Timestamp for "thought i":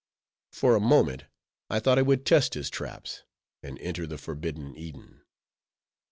1.79-2.01